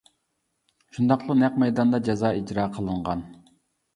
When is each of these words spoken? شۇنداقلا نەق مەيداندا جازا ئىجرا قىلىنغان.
شۇنداقلا 0.97 1.35
نەق 1.41 1.59
مەيداندا 1.63 2.01
جازا 2.09 2.31
ئىجرا 2.39 2.65
قىلىنغان. 2.79 3.21